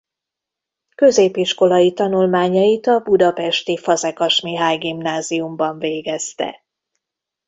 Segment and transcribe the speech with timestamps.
[0.95, 6.63] Középiskolai tanulmányait a budapesti Fazekas Mihály Gimnáziumban végezte.